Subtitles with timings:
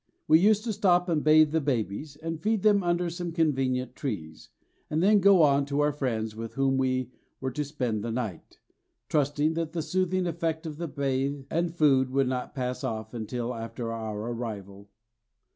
[0.27, 4.49] We used to stop and bathe the babies, and feed them under some convenient trees,
[4.89, 8.57] and then go on to our friends with whom we were to spend the night,
[9.09, 13.53] trusting that the soothing effect of the bathe and food would not pass off until
[13.53, 14.89] after our arrival.